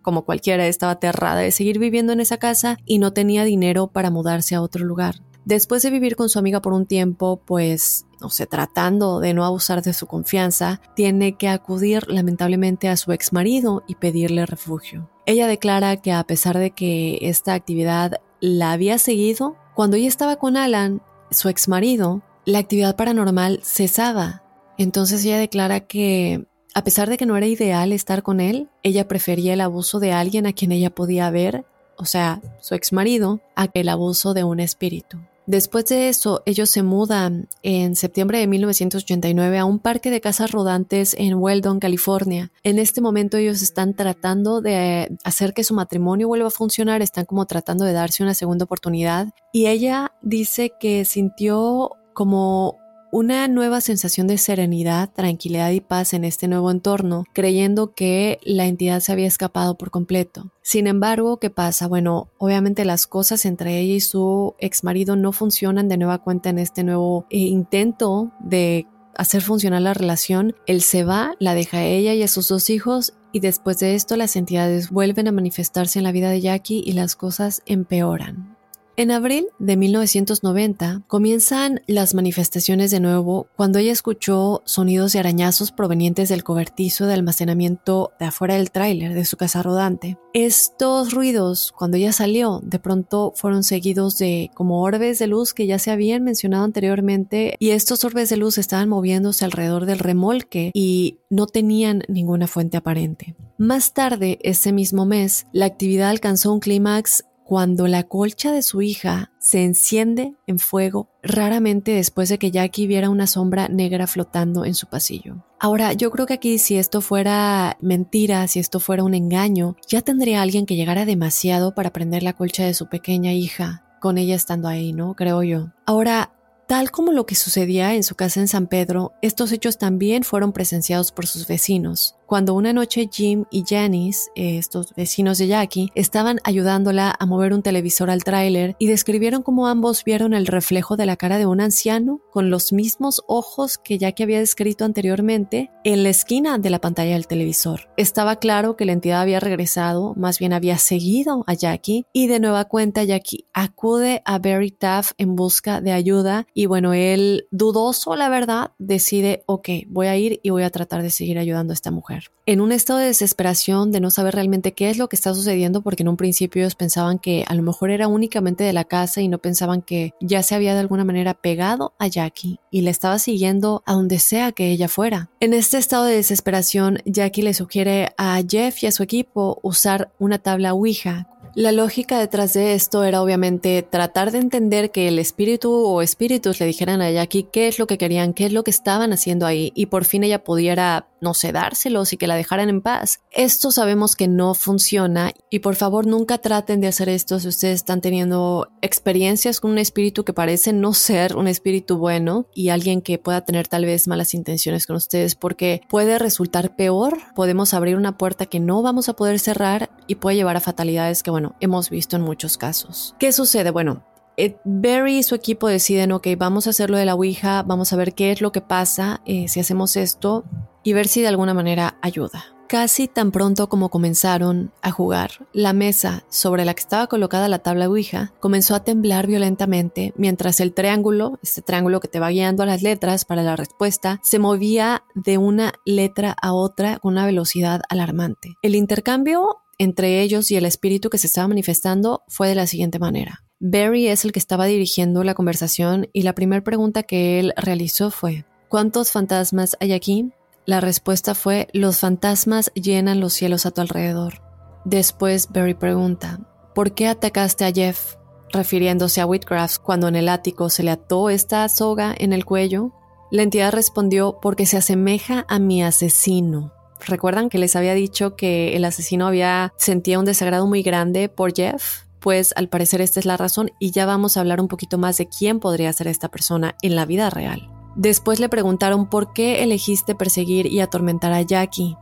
[0.06, 4.08] como cualquiera, estaba aterrada de seguir viviendo en esa casa y no tenía dinero para
[4.08, 5.16] mudarse a otro lugar.
[5.46, 9.44] Después de vivir con su amiga por un tiempo, pues, no sé, tratando de no
[9.44, 15.08] abusar de su confianza, tiene que acudir lamentablemente a su ex marido y pedirle refugio.
[15.24, 20.34] Ella declara que a pesar de que esta actividad la había seguido, cuando ella estaba
[20.34, 24.42] con Alan, su ex marido, la actividad paranormal cesaba.
[24.78, 29.06] Entonces ella declara que a pesar de que no era ideal estar con él, ella
[29.08, 31.64] prefería el abuso de alguien a quien ella podía ver
[31.96, 35.18] o sea, su ex marido, a el abuso de un espíritu.
[35.46, 40.50] Después de eso, ellos se mudan en septiembre de 1989 a un parque de casas
[40.50, 42.50] rodantes en Weldon, California.
[42.64, 47.26] En este momento ellos están tratando de hacer que su matrimonio vuelva a funcionar, están
[47.26, 52.78] como tratando de darse una segunda oportunidad y ella dice que sintió como
[53.16, 58.66] una nueva sensación de serenidad, tranquilidad y paz en este nuevo entorno, creyendo que la
[58.66, 60.52] entidad se había escapado por completo.
[60.60, 61.88] Sin embargo, ¿qué pasa?
[61.88, 66.50] Bueno, obviamente las cosas entre ella y su ex marido no funcionan de nueva cuenta
[66.50, 70.54] en este nuevo eh, intento de hacer funcionar la relación.
[70.66, 73.94] Él se va, la deja a ella y a sus dos hijos y después de
[73.94, 78.55] esto las entidades vuelven a manifestarse en la vida de Jackie y las cosas empeoran.
[78.98, 85.70] En abril de 1990 comienzan las manifestaciones de nuevo cuando ella escuchó sonidos de arañazos
[85.70, 90.16] provenientes del cobertizo de almacenamiento de afuera del tráiler de su casa rodante.
[90.32, 95.66] Estos ruidos, cuando ella salió, de pronto fueron seguidos de como orbes de luz que
[95.66, 100.70] ya se habían mencionado anteriormente y estos orbes de luz estaban moviéndose alrededor del remolque
[100.72, 103.36] y no tenían ninguna fuente aparente.
[103.58, 108.82] Más tarde, ese mismo mes, la actividad alcanzó un clímax cuando la colcha de su
[108.82, 114.64] hija se enciende en fuego raramente después de que Jackie viera una sombra negra flotando
[114.64, 115.44] en su pasillo.
[115.60, 120.02] Ahora, yo creo que aquí si esto fuera mentira, si esto fuera un engaño, ya
[120.02, 124.34] tendría alguien que llegara demasiado para prender la colcha de su pequeña hija, con ella
[124.34, 125.14] estando ahí, ¿no?
[125.14, 125.68] Creo yo.
[125.86, 126.32] Ahora,
[126.66, 130.52] Tal como lo que sucedía en su casa en San Pedro, estos hechos también fueron
[130.52, 132.16] presenciados por sus vecinos.
[132.26, 137.52] Cuando una noche Jim y Janice, eh, estos vecinos de Jackie, estaban ayudándola a mover
[137.52, 141.46] un televisor al tráiler y describieron cómo ambos vieron el reflejo de la cara de
[141.46, 146.68] un anciano con los mismos ojos que Jackie había descrito anteriormente en la esquina de
[146.68, 147.90] la pantalla del televisor.
[147.96, 152.40] Estaba claro que la entidad había regresado, más bien había seguido a Jackie y de
[152.40, 158.16] nueva cuenta Jackie acude a Barry Taff en busca de ayuda y bueno, él dudoso
[158.16, 161.74] la verdad decide, ok, voy a ir y voy a tratar de seguir ayudando a
[161.74, 162.15] esta mujer.
[162.46, 165.82] En un estado de desesperación, de no saber realmente qué es lo que está sucediendo,
[165.82, 169.20] porque en un principio ellos pensaban que a lo mejor era únicamente de la casa
[169.20, 172.90] y no pensaban que ya se había de alguna manera pegado a Jackie y le
[172.90, 175.30] estaba siguiendo a donde sea que ella fuera.
[175.40, 180.12] En este estado de desesperación, Jackie le sugiere a Jeff y a su equipo usar
[180.18, 185.18] una tabla Ouija la lógica detrás de esto era obviamente tratar de entender que el
[185.18, 188.62] espíritu o espíritus le dijeran a Jackie qué es lo que querían, qué es lo
[188.62, 192.36] que estaban haciendo ahí y por fin ella pudiera, no sé, dárselos y que la
[192.36, 193.20] dejaran en paz.
[193.30, 197.76] Esto sabemos que no funciona y por favor nunca traten de hacer esto si ustedes
[197.76, 203.02] están teniendo experiencias con un espíritu que parece no ser un espíritu bueno y alguien
[203.02, 207.96] que pueda tener tal vez malas intenciones con ustedes porque puede resultar peor, podemos abrir
[207.96, 211.56] una puerta que no vamos a poder cerrar y puede llevar a fatalidades que bueno,
[211.60, 213.14] hemos visto en muchos casos.
[213.18, 213.70] ¿Qué sucede?
[213.70, 214.04] Bueno,
[214.36, 217.96] eh, Barry y su equipo deciden, ok, vamos a hacerlo de la Ouija, vamos a
[217.96, 220.44] ver qué es lo que pasa eh, si hacemos esto
[220.86, 222.44] y ver si de alguna manera ayuda.
[222.68, 227.58] Casi tan pronto como comenzaron a jugar, la mesa sobre la que estaba colocada la
[227.58, 232.62] tabla Ouija comenzó a temblar violentamente mientras el triángulo, este triángulo que te va guiando
[232.62, 237.26] a las letras para la respuesta, se movía de una letra a otra con una
[237.26, 238.54] velocidad alarmante.
[238.62, 243.00] El intercambio entre ellos y el espíritu que se estaba manifestando fue de la siguiente
[243.00, 243.42] manera.
[243.58, 248.10] Barry es el que estaba dirigiendo la conversación y la primera pregunta que él realizó
[248.10, 250.30] fue, ¿cuántos fantasmas hay aquí?
[250.66, 254.42] La respuesta fue, los fantasmas llenan los cielos a tu alrededor.
[254.84, 256.40] Después Barry pregunta,
[256.74, 258.16] ¿por qué atacaste a Jeff?
[258.52, 262.92] refiriéndose a Whitcraft cuando en el ático se le ató esta soga en el cuello.
[263.30, 266.72] La entidad respondió, porque se asemeja a mi asesino.
[267.06, 271.54] ¿Recuerdan que les había dicho que el asesino había sentía un desagrado muy grande por
[271.54, 272.04] Jeff?
[272.20, 275.18] Pues al parecer esta es la razón y ya vamos a hablar un poquito más
[275.18, 277.75] de quién podría ser esta persona en la vida real.
[277.96, 281.96] Después le preguntaron por qué elegiste perseguir y atormentar a Jackie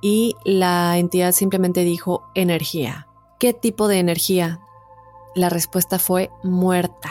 [0.00, 3.06] y la entidad simplemente dijo energía.
[3.38, 4.60] ¿Qué tipo de energía?
[5.34, 7.10] La respuesta fue muerta.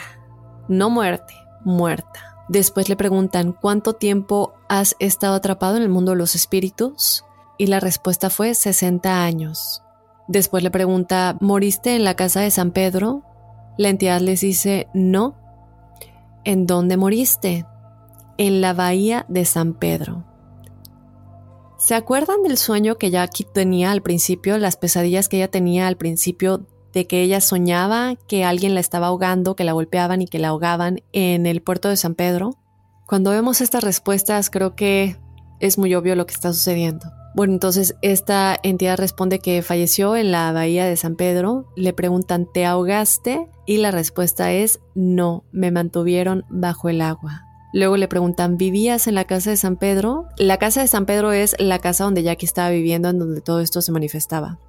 [0.67, 2.43] No muerte, muerta.
[2.47, 7.25] Después le preguntan, ¿cuánto tiempo has estado atrapado en el mundo de los espíritus?
[7.57, 9.81] Y la respuesta fue 60 años.
[10.27, 13.23] Después le pregunta, ¿moriste en la casa de San Pedro?
[13.77, 15.35] La entidad les dice, no.
[16.43, 17.65] ¿En dónde moriste?
[18.37, 20.25] En la bahía de San Pedro.
[21.77, 25.97] ¿Se acuerdan del sueño que Jackie tenía al principio, las pesadillas que ella tenía al
[25.97, 30.39] principio de que ella soñaba que alguien la estaba ahogando, que la golpeaban y que
[30.39, 32.57] la ahogaban en el puerto de San Pedro?
[33.05, 35.17] Cuando vemos estas respuestas creo que
[35.59, 37.11] es muy obvio lo que está sucediendo.
[37.35, 41.67] Bueno, entonces esta entidad responde que falleció en la bahía de San Pedro.
[41.75, 43.49] Le preguntan, ¿te ahogaste?
[43.65, 47.45] Y la respuesta es, no, me mantuvieron bajo el agua.
[47.75, 50.29] Luego le preguntan, ¿vivías en la casa de San Pedro?
[50.37, 53.59] La casa de San Pedro es la casa donde Jackie estaba viviendo, en donde todo
[53.59, 54.59] esto se manifestaba.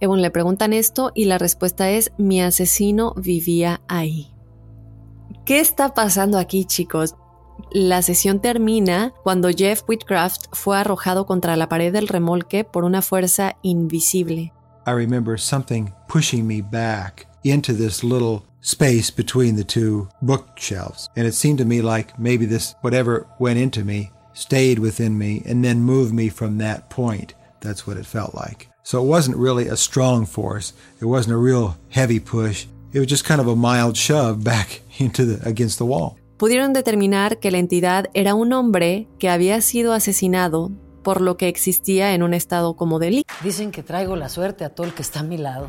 [0.00, 4.34] Bueno, le preguntan esto y la respuesta es, mi asesino vivía ahí.
[5.44, 7.14] ¿Qué está pasando aquí, chicos?
[7.70, 13.00] La sesión termina cuando Jeff Whitcraft fue arrojado contra la pared del remolque por una
[13.00, 14.52] fuerza invisible.
[14.88, 21.08] I remember something pushing me back into this little space between the two bookshelves.
[21.16, 25.42] And it seemed to me like maybe this, whatever went into me, stayed within me
[25.46, 27.34] and then moved me from that point.
[27.60, 28.68] That's what it felt like.
[28.82, 30.72] So it wasn't really a strong force.
[31.00, 32.66] It wasn't a real heavy push.
[32.92, 36.16] It was just kind of a mild shove back into the against the wall.
[36.36, 40.70] Pudieron determinar que la entidad era un hombre que había sido asesinado
[41.02, 43.32] por lo que existía en un estado como delito.
[43.42, 45.68] Dicen que traigo la suerte a todo el que está a mi lado.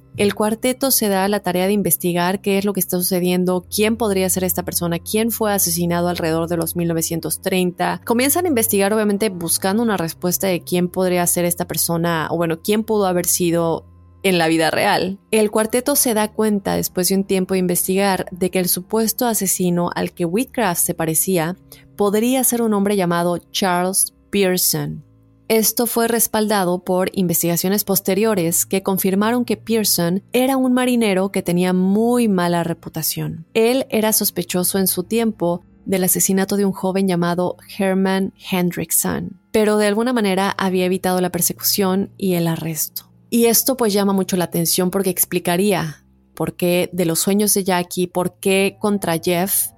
[0.17, 3.95] El cuarteto se da la tarea de investigar qué es lo que está sucediendo, quién
[3.95, 8.01] podría ser esta persona, quién fue asesinado alrededor de los 1930.
[8.05, 12.61] Comienzan a investigar obviamente buscando una respuesta de quién podría ser esta persona, o bueno,
[12.61, 13.85] quién pudo haber sido
[14.23, 15.19] en la vida real.
[15.31, 19.25] El cuarteto se da cuenta después de un tiempo de investigar de que el supuesto
[19.25, 21.55] asesino al que Whitcraft se parecía
[21.95, 25.03] podría ser un hombre llamado Charles Pearson.
[25.51, 31.73] Esto fue respaldado por investigaciones posteriores que confirmaron que Pearson era un marinero que tenía
[31.73, 33.45] muy mala reputación.
[33.53, 39.75] Él era sospechoso en su tiempo del asesinato de un joven llamado Herman Hendrickson, pero
[39.75, 43.11] de alguna manera había evitado la persecución y el arresto.
[43.29, 47.65] Y esto pues llama mucho la atención porque explicaría por qué de los sueños de
[47.65, 49.71] Jackie, por qué contra Jeff.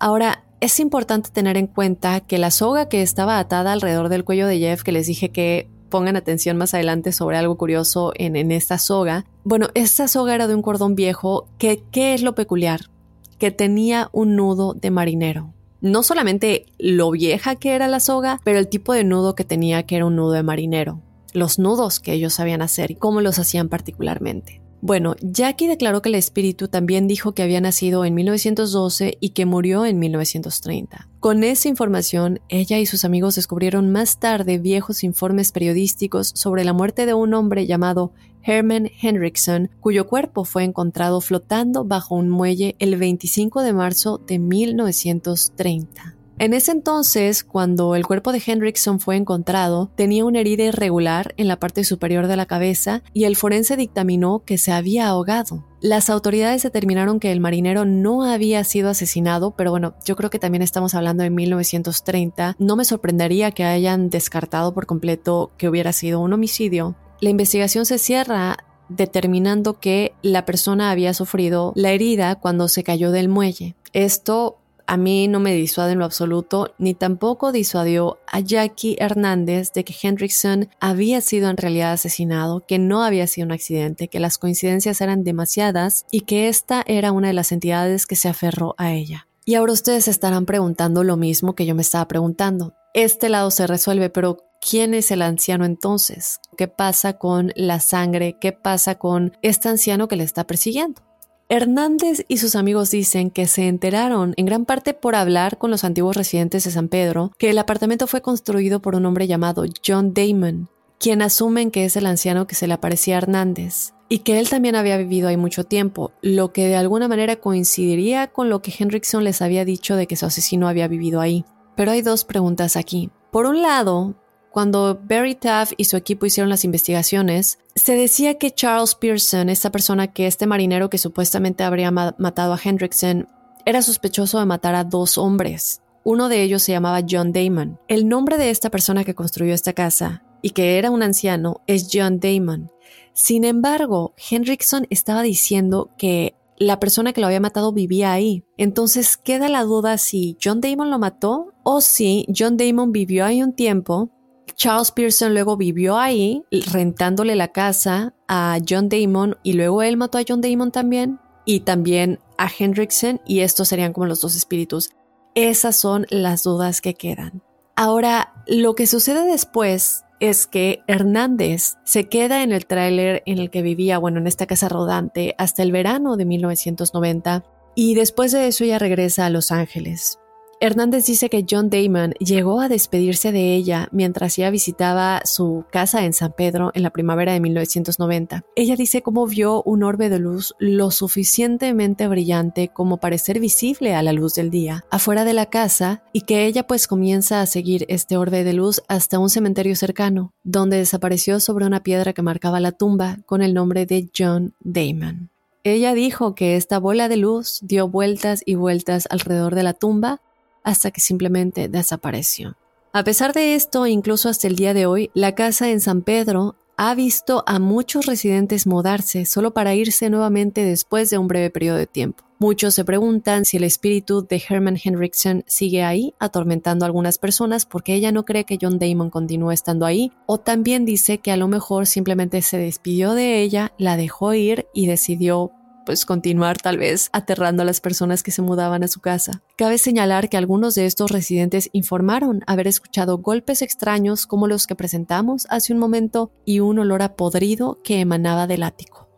[0.00, 4.46] Ahora, es importante tener en cuenta que la soga que estaba atada alrededor del cuello
[4.46, 8.78] de Jeff, que les dije que pongan atención más adelante sobre algo curioso en, esta
[8.78, 12.90] soga, bueno, esta soga era de un cordón viejo que, ¿qué es lo peculiar?
[13.38, 15.54] Que tenía un nudo de marinero.
[15.80, 19.84] No solamente lo vieja que era la soga, pero el tipo de nudo que tenía
[19.84, 21.00] que era un nudo de marinero.
[21.32, 24.60] Los nudos que ellos sabían hacer y cómo los hacían particularmente.
[24.80, 29.44] Bueno, Jackie declaró que el espíritu también dijo que había nacido en 1912 y que
[29.44, 31.08] murió en 1930.
[31.18, 36.72] Con esa información, ella y sus amigos descubrieron más tarde viejos informes periodísticos sobre la
[36.72, 38.12] muerte de un hombre llamado
[38.44, 44.38] Herman Henriksen, cuyo cuerpo fue encontrado flotando bajo un muelle el 25 de marzo de
[44.38, 46.17] 1930.
[46.40, 51.48] En ese entonces, cuando el cuerpo de Hendrickson fue encontrado, tenía una herida irregular en
[51.48, 55.64] la parte superior de la cabeza y el forense dictaminó que se había ahogado.
[55.80, 60.38] Las autoridades determinaron que el marinero no había sido asesinado, pero bueno, yo creo que
[60.38, 62.54] también estamos hablando de 1930.
[62.60, 66.94] No me sorprendería que hayan descartado por completo que hubiera sido un homicidio.
[67.20, 68.58] La investigación se cierra
[68.88, 73.74] determinando que la persona había sufrido la herida cuando se cayó del muelle.
[73.92, 74.58] Esto
[74.88, 79.84] a mí no me disuade en lo absoluto, ni tampoco disuadió a Jackie Hernández de
[79.84, 84.38] que Hendrickson había sido en realidad asesinado, que no había sido un accidente, que las
[84.38, 88.94] coincidencias eran demasiadas y que esta era una de las entidades que se aferró a
[88.94, 89.28] ella.
[89.44, 92.72] Y ahora ustedes estarán preguntando lo mismo que yo me estaba preguntando.
[92.94, 96.40] Este lado se resuelve, pero ¿quién es el anciano entonces?
[96.56, 98.38] ¿Qué pasa con la sangre?
[98.40, 101.07] ¿Qué pasa con este anciano que le está persiguiendo?
[101.50, 105.82] Hernández y sus amigos dicen que se enteraron, en gran parte por hablar con los
[105.82, 110.12] antiguos residentes de San Pedro, que el apartamento fue construido por un hombre llamado John
[110.12, 110.68] Damon,
[110.98, 114.50] quien asumen que es el anciano que se le aparecía a Hernández, y que él
[114.50, 118.74] también había vivido ahí mucho tiempo, lo que de alguna manera coincidiría con lo que
[118.78, 121.46] Henriksen les había dicho de que su asesino había vivido ahí.
[121.76, 123.08] Pero hay dos preguntas aquí.
[123.30, 124.16] Por un lado,
[124.58, 129.70] cuando Barry Taff y su equipo hicieron las investigaciones, se decía que Charles Pearson, esta
[129.70, 133.28] persona que este marinero que supuestamente habría matado a Hendrickson,
[133.64, 135.80] era sospechoso de matar a dos hombres.
[136.02, 137.78] Uno de ellos se llamaba John Damon.
[137.86, 141.88] El nombre de esta persona que construyó esta casa y que era un anciano es
[141.92, 142.72] John Damon.
[143.12, 148.42] Sin embargo, Hendrickson estaba diciendo que la persona que lo había matado vivía ahí.
[148.56, 153.40] Entonces queda la duda si John Damon lo mató o si John Damon vivió ahí
[153.40, 154.10] un tiempo
[154.54, 160.18] Charles Pearson luego vivió ahí, rentándole la casa a John Damon y luego él mató
[160.18, 164.90] a John Damon también y también a Hendrickson y estos serían como los dos espíritus.
[165.34, 167.42] Esas son las dudas que quedan.
[167.76, 173.50] Ahora, lo que sucede después es que Hernández se queda en el tráiler en el
[173.50, 177.44] que vivía, bueno, en esta casa rodante, hasta el verano de 1990
[177.74, 180.18] y después de eso ella regresa a Los Ángeles.
[180.60, 186.04] Hernández dice que John Damon llegó a despedirse de ella mientras ella visitaba su casa
[186.04, 188.44] en San Pedro en la primavera de 1990.
[188.56, 193.94] Ella dice cómo vio un orbe de luz lo suficientemente brillante como para ser visible
[193.94, 197.46] a la luz del día afuera de la casa y que ella pues comienza a
[197.46, 202.22] seguir este orbe de luz hasta un cementerio cercano, donde desapareció sobre una piedra que
[202.22, 205.30] marcaba la tumba con el nombre de John Damon.
[205.64, 210.20] Ella dijo que esta bola de luz dio vueltas y vueltas alrededor de la tumba
[210.68, 212.56] hasta que simplemente desapareció.
[212.92, 216.56] A pesar de esto, incluso hasta el día de hoy, la casa en San Pedro
[216.76, 221.78] ha visto a muchos residentes mudarse solo para irse nuevamente después de un breve periodo
[221.78, 222.24] de tiempo.
[222.38, 227.66] Muchos se preguntan si el espíritu de Herman Henriksen sigue ahí, atormentando a algunas personas
[227.66, 231.36] porque ella no cree que John Damon continúe estando ahí, o también dice que a
[231.36, 235.50] lo mejor simplemente se despidió de ella, la dejó ir y decidió
[235.88, 239.40] pues continuar tal vez aterrando a las personas que se mudaban a su casa.
[239.56, 244.74] Cabe señalar que algunos de estos residentes informaron haber escuchado golpes extraños como los que
[244.74, 249.08] presentamos hace un momento y un olor a podrido que emanaba del ático.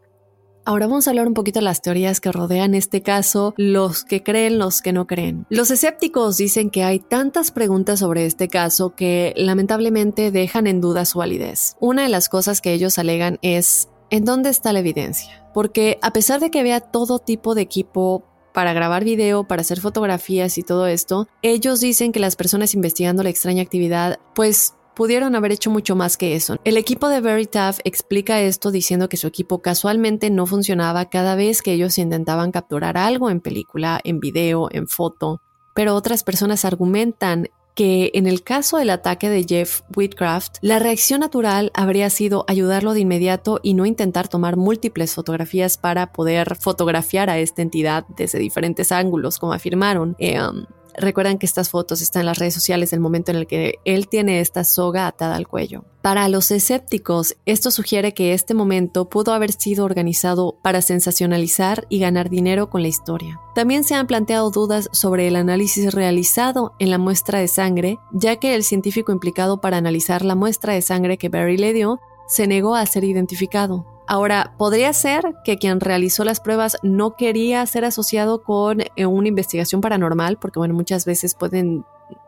[0.64, 4.22] Ahora vamos a hablar un poquito de las teorías que rodean este caso, los que
[4.22, 5.46] creen, los que no creen.
[5.50, 11.04] Los escépticos dicen que hay tantas preguntas sobre este caso que lamentablemente dejan en duda
[11.04, 11.76] su validez.
[11.80, 15.40] Una de las cosas que ellos alegan es ¿en dónde está la evidencia?
[15.52, 19.80] porque a pesar de que vea todo tipo de equipo para grabar video, para hacer
[19.80, 25.36] fotografías y todo esto, ellos dicen que las personas investigando la extraña actividad, pues pudieron
[25.36, 26.56] haber hecho mucho más que eso.
[26.64, 31.62] El equipo de Veritaf explica esto diciendo que su equipo casualmente no funcionaba cada vez
[31.62, 35.40] que ellos intentaban capturar algo en película, en video, en foto.
[35.74, 37.48] Pero otras personas argumentan
[37.80, 42.92] que en el caso del ataque de Jeff Whitcraft, la reacción natural habría sido ayudarlo
[42.92, 48.38] de inmediato y no intentar tomar múltiples fotografías para poder fotografiar a esta entidad desde
[48.38, 50.14] diferentes ángulos, como afirmaron.
[50.20, 50.66] Um,
[50.96, 54.08] Recuerdan que estas fotos están en las redes sociales del momento en el que él
[54.08, 55.84] tiene esta soga atada al cuello.
[56.02, 61.98] Para los escépticos, esto sugiere que este momento pudo haber sido organizado para sensacionalizar y
[61.98, 63.38] ganar dinero con la historia.
[63.54, 68.36] También se han planteado dudas sobre el análisis realizado en la muestra de sangre, ya
[68.36, 72.46] que el científico implicado para analizar la muestra de sangre que Barry le dio se
[72.46, 73.84] negó a ser identificado.
[74.10, 79.28] Ahora, podría ser que quien realizó las pruebas no quería ser asociado con eh, una
[79.28, 81.84] investigación paranormal, porque bueno, muchas veces pueden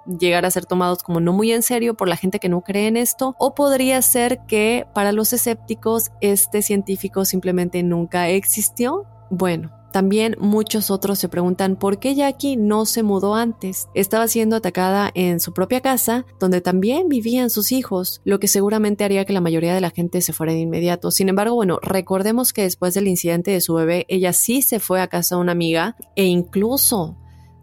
[0.06, 2.86] llegar a ser tomados como no muy en serio por la gente que no cree
[2.86, 9.04] en esto, o podría ser que para los escépticos este científico simplemente nunca existió.
[9.28, 13.88] Bueno, también muchos otros se preguntan por qué Jackie no se mudó antes.
[13.94, 19.04] Estaba siendo atacada en su propia casa, donde también vivían sus hijos, lo que seguramente
[19.04, 21.10] haría que la mayoría de la gente se fuera de inmediato.
[21.10, 25.00] Sin embargo, bueno, recordemos que después del incidente de su bebé, ella sí se fue
[25.00, 27.16] a casa de una amiga e incluso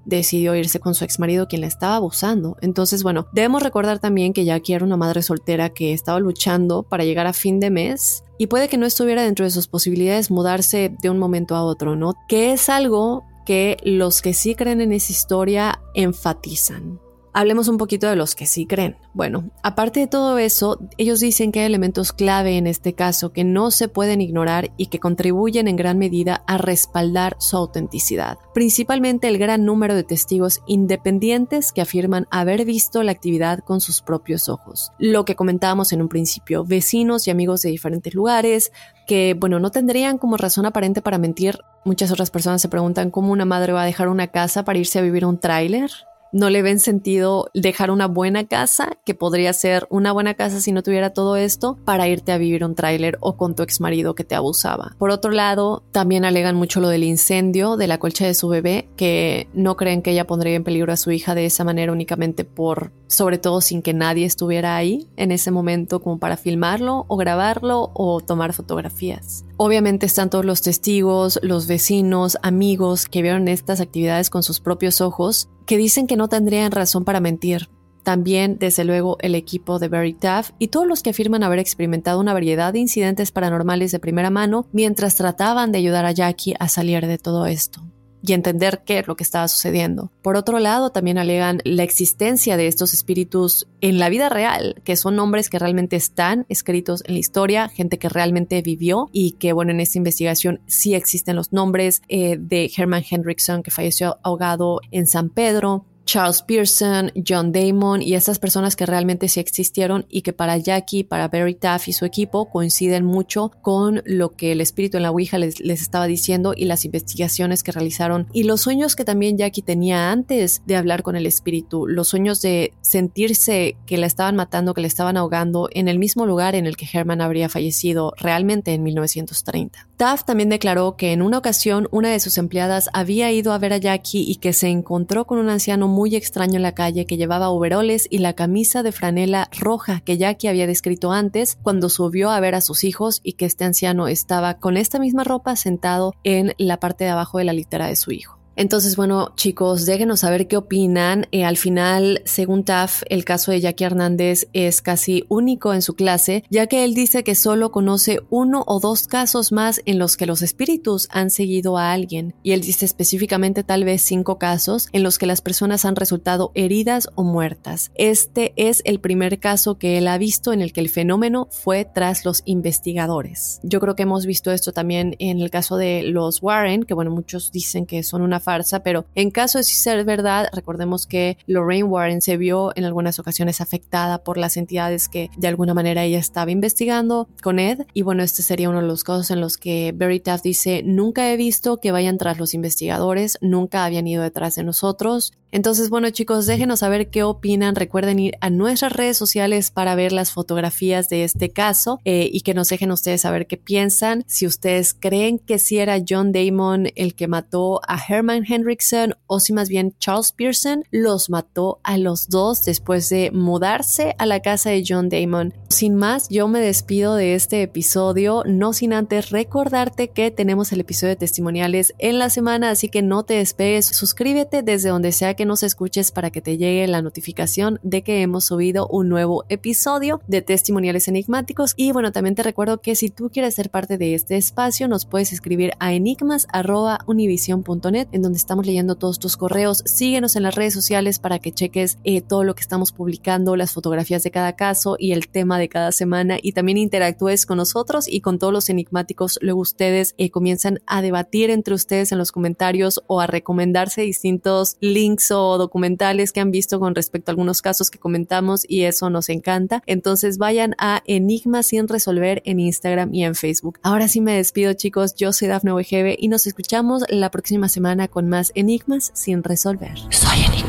[0.09, 2.57] decidió irse con su ex marido quien la estaba abusando.
[2.61, 7.03] Entonces, bueno, debemos recordar también que Jackie era una madre soltera que estaba luchando para
[7.03, 10.95] llegar a fin de mes y puede que no estuviera dentro de sus posibilidades mudarse
[11.01, 12.13] de un momento a otro, ¿no?
[12.27, 16.99] Que es algo que los que sí creen en esa historia enfatizan.
[17.33, 18.97] Hablemos un poquito de los que sí creen.
[19.13, 23.43] Bueno, aparte de todo eso, ellos dicen que hay elementos clave en este caso que
[23.43, 28.37] no se pueden ignorar y que contribuyen en gran medida a respaldar su autenticidad.
[28.53, 34.01] Principalmente el gran número de testigos independientes que afirman haber visto la actividad con sus
[34.01, 34.91] propios ojos.
[34.97, 38.71] Lo que comentábamos en un principio, vecinos y amigos de diferentes lugares,
[39.05, 41.59] que, bueno, no tendrían como razón aparente para mentir.
[41.85, 44.99] Muchas otras personas se preguntan cómo una madre va a dejar una casa para irse
[44.99, 45.89] a vivir un tráiler
[46.31, 50.71] no le ven sentido dejar una buena casa, que podría ser una buena casa si
[50.71, 54.15] no tuviera todo esto, para irte a vivir un tráiler o con tu ex marido
[54.15, 54.95] que te abusaba.
[54.97, 58.89] Por otro lado, también alegan mucho lo del incendio de la colcha de su bebé,
[58.95, 62.45] que no creen que ella pondría en peligro a su hija de esa manera únicamente
[62.45, 67.17] por, sobre todo sin que nadie estuviera ahí en ese momento como para filmarlo o
[67.17, 69.45] grabarlo o tomar fotografías.
[69.57, 75.01] Obviamente están todos los testigos, los vecinos, amigos que vieron estas actividades con sus propios
[75.01, 77.69] ojos, que dicen que no tendrían razón para mentir.
[78.01, 82.19] También, desde luego, el equipo de Very Tough y todos los que afirman haber experimentado
[82.19, 86.69] una variedad de incidentes paranormales de primera mano mientras trataban de ayudar a Jackie a
[86.69, 87.83] salir de todo esto.
[88.21, 90.11] Y entender qué es lo que estaba sucediendo.
[90.21, 94.95] Por otro lado, también alegan la existencia de estos espíritus en la vida real, que
[94.95, 99.53] son nombres que realmente están escritos en la historia, gente que realmente vivió y que,
[99.53, 104.81] bueno, en esta investigación sí existen los nombres eh, de Herman Hendrickson, que falleció ahogado
[104.91, 110.23] en San Pedro, Charles Pearson, John Damon y esas personas que realmente sí existieron y
[110.23, 114.59] que para Jackie, para Barry Taff y su equipo coinciden mucho con lo que el
[114.59, 118.61] espíritu en la Ouija les, les, estaba diciendo y las investigaciones que realizaron y los
[118.61, 123.77] sueños que también Jackie tenía antes de hablar con el espíritu, los sueños de sentirse
[123.85, 126.87] que la estaban matando, que le estaban ahogando en el mismo lugar en el que
[126.91, 129.87] Herman habría fallecido realmente en 1930.
[129.95, 133.73] Taft también declaró que en una ocasión una de sus empleadas había ido a ver
[133.73, 137.17] a Jackie y que se encontró con un anciano muy extraño en la calle que
[137.17, 142.31] llevaba overoles y la camisa de franela roja que Jackie había descrito antes cuando subió
[142.31, 146.13] a ver a sus hijos y que este anciano estaba con esta misma ropa sentado
[146.23, 148.38] en la parte de abajo de la litera de su hijo.
[148.59, 151.27] Entonces, bueno, chicos, déjenos saber qué opinan.
[151.31, 155.93] Eh, al final, según TAF, el caso de Jackie Hernández es casi único en su
[155.93, 160.17] clase, ya que él dice que solo conoce uno o dos casos más en los
[160.17, 162.35] que los espíritus han seguido a alguien.
[162.43, 166.51] Y él dice específicamente tal vez cinco casos en los que las personas han resultado
[166.53, 167.91] heridas o muertas.
[167.95, 171.85] Este es el primer caso que él ha visto en el que el fenómeno fue
[171.85, 173.61] tras los investigadores.
[173.63, 177.11] Yo creo que hemos visto esto también en el caso de los Warren, que bueno,
[177.11, 178.41] muchos dicen que son una
[178.83, 183.61] pero en caso de ser verdad, recordemos que Lorraine Warren se vio en algunas ocasiones
[183.61, 187.85] afectada por las entidades que de alguna manera ella estaba investigando con Ed.
[187.93, 191.31] Y bueno, este sería uno de los casos en los que Barry Taft dice, nunca
[191.31, 195.33] he visto que vayan tras los investigadores, nunca habían ido detrás de nosotros.
[195.51, 197.75] Entonces, bueno chicos, déjenos saber qué opinan.
[197.75, 202.41] Recuerden ir a nuestras redes sociales para ver las fotografías de este caso eh, y
[202.41, 204.23] que nos dejen ustedes saber qué piensan.
[204.27, 209.39] Si ustedes creen que si era John Damon el que mató a Herman Hendrickson o
[209.39, 214.41] si más bien Charles Pearson los mató a los dos después de mudarse a la
[214.41, 215.53] casa de John Damon.
[215.69, 220.81] Sin más, yo me despido de este episodio, no sin antes recordarte que tenemos el
[220.81, 225.35] episodio de testimoniales en la semana, así que no te despegues, suscríbete desde donde sea
[225.39, 229.45] que nos escuches para que te llegue la notificación de que hemos subido un nuevo
[229.47, 231.75] episodio de testimoniales enigmáticos.
[231.77, 235.05] Y bueno, también te recuerdo que si tú quieres ser parte de este espacio, nos
[235.05, 239.81] puedes escribir a enigmas.univision.net, en donde estamos leyendo todos tus correos.
[239.85, 243.71] Síguenos en las redes sociales para que cheques eh, todo lo que estamos publicando, las
[243.71, 246.37] fotografías de cada caso y el tema de cada semana.
[246.41, 249.39] Y también interactúes con nosotros y con todos los enigmáticos.
[249.41, 254.75] Luego ustedes eh, comienzan a debatir entre ustedes en los comentarios o a recomendarse distintos
[254.81, 259.09] links o documentales que han visto con respecto a algunos casos que comentamos y eso
[259.09, 259.83] nos encanta.
[259.85, 263.79] Entonces vayan a Enigmas sin resolver en Instagram y en Facebook.
[263.83, 268.07] Ahora sí me despido chicos, yo soy Dafne Wegebe y nos escuchamos la próxima semana
[268.07, 269.97] con más Enigmas sin resolver.
[270.09, 270.68] Soy enigmático.